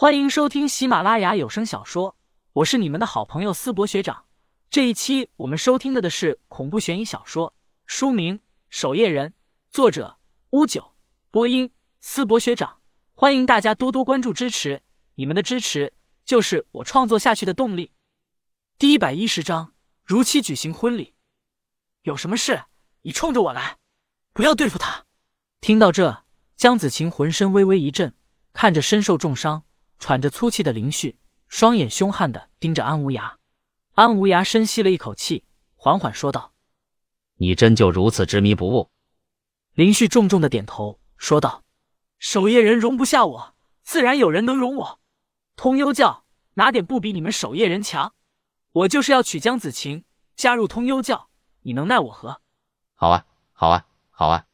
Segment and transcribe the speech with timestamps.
[0.00, 2.16] 欢迎收听喜马拉雅有声小说，
[2.52, 4.26] 我是你们的好朋友思博学长。
[4.70, 7.52] 这一期我们收听的的是恐怖悬疑小说，
[7.84, 8.38] 书名
[8.70, 9.30] 《守夜人》，
[9.72, 10.18] 作者
[10.50, 10.94] 乌九，
[11.32, 12.78] 播音思博学长。
[13.12, 14.82] 欢迎大家多多关注支持，
[15.16, 15.92] 你们的支持
[16.24, 17.90] 就是我创作下去的动力。
[18.78, 19.72] 第一百一十章，
[20.04, 21.16] 如期举行婚礼。
[22.02, 22.62] 有什么事，
[23.02, 23.78] 你冲着我来，
[24.32, 25.06] 不要对付他。
[25.60, 26.22] 听到这，
[26.54, 28.14] 江子晴浑身微微一震，
[28.52, 29.64] 看着身受重伤。
[29.98, 31.18] 喘着粗气的林旭，
[31.48, 33.34] 双眼凶悍的盯着安无涯。
[33.94, 36.52] 安无涯深吸了一口气，缓缓说道
[37.38, 38.90] ：“你真就如此执迷不悟？”
[39.74, 41.64] 林旭重重的点头，说道
[42.18, 45.00] ：“守夜人容不下我，自然有人能容我。
[45.56, 48.14] 通幽教哪点不比你们守夜人强？
[48.70, 50.04] 我就是要娶江子晴，
[50.36, 51.30] 加入通幽教，
[51.62, 52.40] 你能奈我何
[52.94, 54.46] ？”“好啊，好啊，好啊！”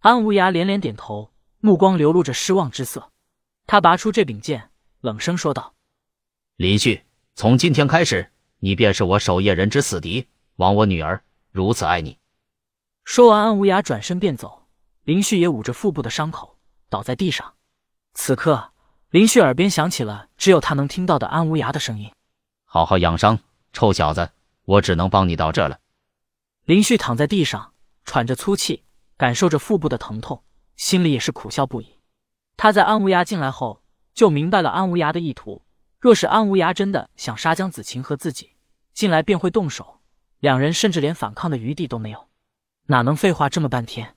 [0.00, 3.12] 安无涯连连点头，目光流露着失望之色。
[3.66, 4.70] 他拔出这柄剑，
[5.00, 5.74] 冷声说道
[6.56, 7.02] ：“林旭，
[7.34, 8.30] 从今天开始，
[8.60, 10.28] 你便是我守夜人之死敌。
[10.56, 12.18] 枉我女儿如此爱你。”
[13.04, 14.66] 说完，安无涯转身便走。
[15.04, 16.58] 林旭也捂着腹部的伤口，
[16.88, 17.54] 倒在地上。
[18.14, 18.72] 此刻，
[19.10, 22.10] 林旭耳边响起了只有他能听到的安无涯的声音
[22.64, 23.38] ：“好好养伤，
[23.72, 24.30] 臭小子，
[24.64, 25.78] 我只能帮你到这了。”
[26.66, 28.84] 林旭躺在地上，喘着粗气，
[29.16, 30.42] 感受着腹部的疼痛，
[30.76, 31.95] 心里也是苦笑不已。
[32.56, 33.82] 他在安无涯进来后
[34.14, 35.62] 就明白了安无涯的意图。
[35.98, 38.52] 若是安无涯真的想杀江子晴和自己，
[38.92, 40.00] 进来便会动手，
[40.38, 42.28] 两人甚至连反抗的余地都没有，
[42.86, 44.14] 哪能废话这么半天？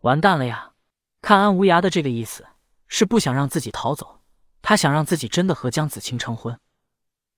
[0.00, 0.72] 完蛋了呀！
[1.20, 2.46] 看安无涯的这个意思，
[2.86, 4.20] 是不想让自己逃走，
[4.62, 6.58] 他想让自己真的和江子晴成婚。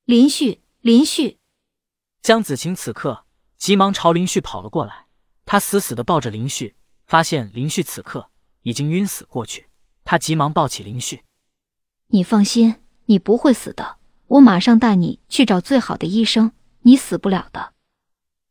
[0.04, 1.38] 林旭，林旭！
[2.20, 3.24] 江子晴此刻
[3.56, 5.06] 急忙朝林旭跑了过来，
[5.44, 6.76] 他死死的抱着林旭，
[7.06, 8.30] 发现林旭此刻
[8.62, 9.67] 已经晕死过去。
[10.10, 11.22] 他急忙抱起林旭，
[12.06, 13.98] 你放心，你不会死的。
[14.28, 17.74] 我马上带你去找最好的医生，你死不了的。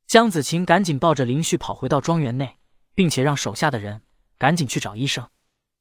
[0.05, 2.57] 江子晴赶紧抱着林旭跑回到庄园内，
[2.93, 4.03] 并且让手下的人
[4.37, 5.27] 赶紧去找医生。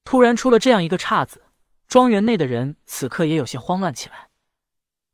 [0.03, 1.43] 突然出了这样一个岔子，
[1.87, 4.31] 庄园内的人此刻也有些慌乱起来。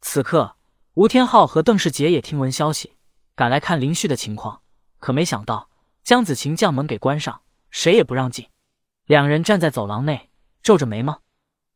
[0.00, 0.54] 此刻，
[0.94, 2.92] 吴天昊和邓世杰也听闻消息，
[3.34, 4.62] 赶来看林旭的情况，
[5.00, 5.68] 可没想到
[6.04, 8.46] 江子晴将门给关上，谁也不让进。
[9.06, 10.28] 两人站在走廊内。
[10.62, 11.22] 皱着眉毛，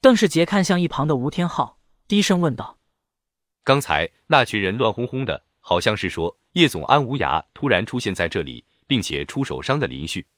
[0.00, 2.78] 邓世杰看向一旁的吴天昊，低声问道
[3.64, 10.28] ：“刚才那群人乱哄哄的，好像是说叶总安无涯突然出现在这里，并且出手伤的林旭。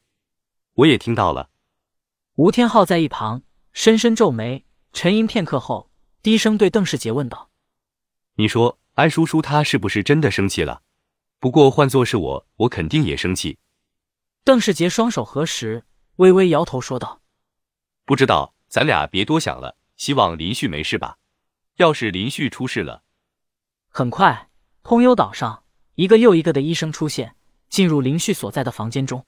[0.75, 1.51] 我也听到了。”
[2.37, 3.43] 吴天昊在一旁
[3.75, 5.91] 深深皱眉，沉吟片刻后，
[6.23, 7.51] 低声对邓世杰问道
[8.37, 10.81] ：“你说安叔叔他是不是真的生气了？
[11.39, 13.59] 不过换做是我，我肯定也生气。”
[14.43, 15.85] 邓世杰双手合十，
[16.17, 17.18] 微微摇头说道。
[18.09, 19.77] 不知道，咱俩别多想了。
[19.99, 21.19] 希望林旭没事吧？
[21.77, 23.03] 要是林旭出事了，
[23.91, 24.49] 很快，
[24.83, 25.65] 通幽岛上
[25.95, 27.37] 一个又一个的医生出现，
[27.69, 29.27] 进入林旭所在的房间中。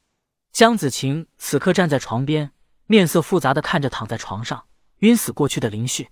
[0.51, 2.53] 江子晴此刻站在床边，
[2.87, 4.65] 面色复杂的看着躺在床上
[5.01, 6.09] 晕死过去的林旭。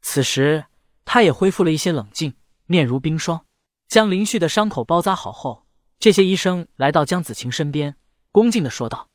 [0.00, 0.66] 此时，
[1.04, 2.36] 他也恢复了一些冷静，
[2.66, 3.44] 面如冰霜，
[3.88, 5.66] 将林旭的伤口包扎好后，
[5.98, 7.96] 这些医生来到江子晴身边，
[8.30, 9.08] 恭敬的说道：“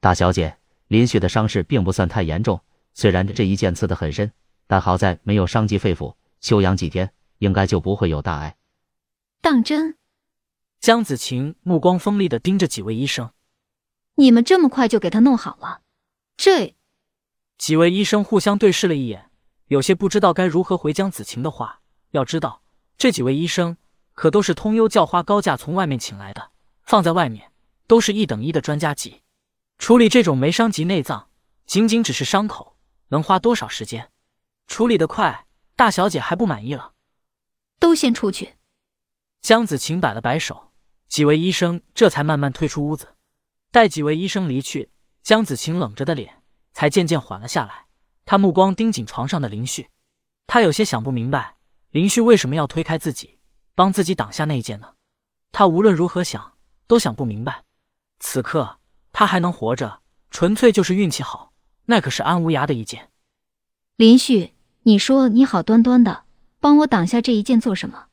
[0.00, 0.58] 大小姐。”
[0.90, 2.60] 林旭的伤势并不算太严重，
[2.94, 4.32] 虽然这一剑刺得很深，
[4.66, 8.56] 但好在没有伤及肺腑，休养几天应该就不会有大碍。
[9.40, 9.96] 当真？
[10.80, 13.30] 江子晴目光锋利的盯着几位医生，
[14.16, 15.82] 你们这么快就给他弄好了？
[16.36, 16.74] 这
[17.56, 19.30] 几位医生互相对视了一眼，
[19.68, 21.82] 有些不知道该如何回江子晴的话。
[22.10, 22.62] 要知道，
[22.98, 23.76] 这几位医生
[24.14, 26.50] 可都是通幽教花高价从外面请来的，
[26.82, 27.52] 放在外面
[27.86, 29.22] 都是一等一的专家级。
[29.80, 31.30] 处理这种没伤及内脏，
[31.64, 32.76] 仅仅只是伤口，
[33.08, 34.10] 能花多少时间？
[34.66, 36.92] 处理得快，大小姐还不满意了？
[37.78, 38.56] 都先出去。
[39.40, 40.70] 江子晴摆了摆手，
[41.08, 43.16] 几位医生这才慢慢退出屋子。
[43.72, 44.90] 待几位医生离去，
[45.22, 46.42] 江子晴冷着的脸
[46.74, 47.86] 才渐渐缓了下来。
[48.26, 49.88] 她目光盯紧床上的林旭，
[50.46, 51.56] 她有些想不明白，
[51.88, 53.40] 林旭为什么要推开自己，
[53.74, 54.92] 帮自己挡下那一剑呢？
[55.50, 57.64] 他无论如何想都想不明白。
[58.18, 58.79] 此刻。
[59.12, 61.52] 他还能活着，纯粹就是运气好。
[61.86, 63.10] 那可是安无涯的一剑。
[63.96, 64.54] 林旭，
[64.84, 66.24] 你说你好端端的
[66.60, 68.06] 帮我挡下这一剑做什么？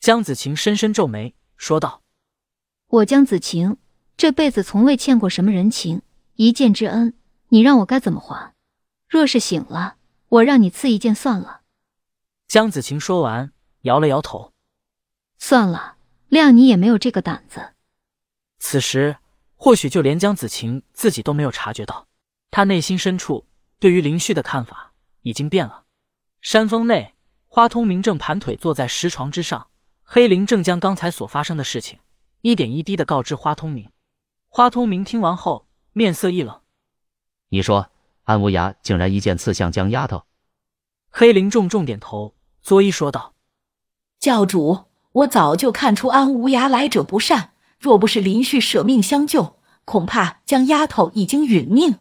[0.00, 2.02] 江子晴深深皱眉说道
[2.88, 3.76] ：“我江子晴
[4.16, 6.00] 这辈子从未欠过什么人情，
[6.36, 7.14] 一剑之恩，
[7.48, 8.54] 你让我该怎么还？
[9.08, 9.96] 若是醒了，
[10.28, 11.60] 我让你刺一剑算了。”
[12.48, 13.52] 江子晴说完，
[13.82, 14.54] 摇了摇头
[15.38, 15.96] ：“算了，
[16.30, 17.74] 谅你也没有这个胆子。”
[18.58, 19.18] 此时。
[19.56, 22.06] 或许就连江子晴自己都没有察觉到，
[22.50, 23.46] 他内心深处
[23.78, 24.92] 对于林旭的看法
[25.22, 25.84] 已经变了。
[26.40, 27.14] 山峰内，
[27.48, 29.68] 花通明正盘腿坐在石床之上，
[30.02, 31.98] 黑灵正将刚才所发生的事情
[32.42, 33.90] 一点一滴的告知花通明。
[34.48, 36.60] 花通明听完后，面色一冷
[37.48, 37.90] ：“你说
[38.24, 40.24] 安无涯竟然一剑刺向江丫头？”
[41.10, 43.34] 黑灵重重点头，作揖说道
[44.20, 51.98] ：“教主，我早就看出安无涯来者不善，若不是林旭舍命相救，恐怕江丫头已经殒命。”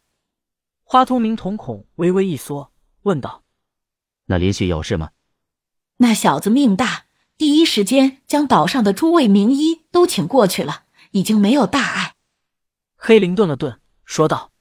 [0.84, 2.72] 花通明瞳孔微微一缩，
[3.04, 3.44] 问道
[4.26, 5.12] ：“那林旭有事吗？”
[5.98, 7.06] 那小子命大，
[7.38, 12.16] 第一时间将岛上的诸位名医都请过去了，已经没有大碍。
[12.96, 14.52] 黑灵顿了顿，说道：“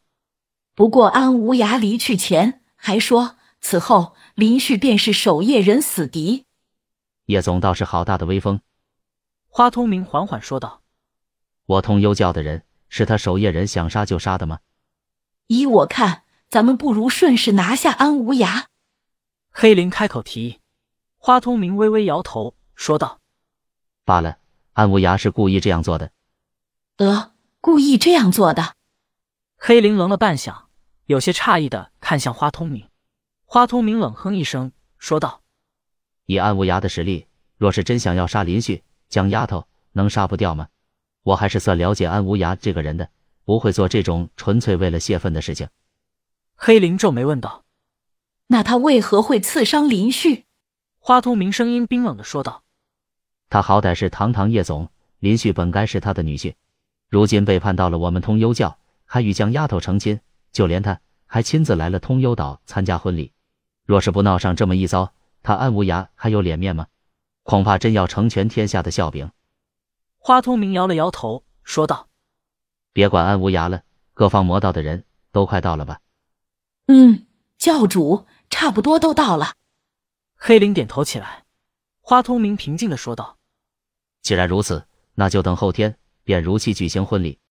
[0.75, 6.47] 不过安无涯离去前还说，此后。”林旭便是守夜人死敌，
[7.27, 8.61] 叶总倒是好大的威风。
[9.47, 10.83] 花通明缓缓说道
[11.67, 14.61] ：“我通幽教的人是他守夜人想杀就杀的吗？”
[15.49, 18.65] 依我看，咱们不如顺势拿下安无涯。
[19.51, 20.61] 黑灵开口提议，
[21.17, 23.21] 花通明微微摇头说道
[24.05, 24.39] ：“罢了，
[24.73, 26.11] 安无涯是故意这样做的。”
[26.97, 28.75] 呃，故意这样做的。
[29.57, 30.65] 黑灵愣了半晌，
[31.07, 32.89] 有些诧异的看向花通明。
[33.45, 35.43] 花通明冷哼一声，说道
[36.27, 37.27] ：“以安无涯的实力，
[37.57, 40.69] 若是真想要杀林旭，江丫头能杀不掉吗？
[41.25, 43.09] 我还是算了解安无涯这个人的，
[43.45, 45.69] 不会做这种纯粹为了泄愤的事情。”
[46.55, 47.65] 黑灵皱眉问道
[48.47, 50.45] ：“那他为何会刺伤林旭？”
[51.01, 52.63] 花通明声音冰冷的说道
[53.51, 54.89] ：“他好歹是堂堂叶总，
[55.19, 56.55] 林旭本该是他的女婿，
[57.09, 60.21] 如今背叛到了我们通幽教，还与江丫头成亲，
[60.53, 63.33] 就连他还亲自来了通幽岛参加婚礼。”
[63.85, 65.13] 若是不闹上这么一遭，
[65.43, 66.87] 他安无涯还有脸面吗？
[67.43, 69.31] 恐怕真要成全天下的笑柄。
[70.27, 72.09] 花通明摇了摇头，说道
[72.95, 73.83] ：“别管安无涯了，
[74.15, 76.01] 各方魔道的人都快到了吧
[76.89, 77.27] ？”“嗯，
[77.59, 79.53] 教主，差不多都到了。”
[80.35, 81.45] 黑灵点头起来。
[82.01, 83.37] 花通明平静的说道
[84.23, 84.87] ：“既然如此，
[85.17, 87.39] 那就等后天便如期举行婚礼。”